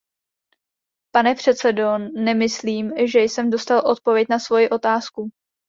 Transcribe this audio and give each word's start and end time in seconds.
Pane 1.13 1.35
předsedo, 1.35 1.97
nemyslím, 1.97 2.91
že 3.07 3.19
jsem 3.21 3.49
dostal 3.49 3.81
odpověď 3.91 4.27
na 4.29 4.39
svoji 4.39 4.69
otázku. 4.69 5.29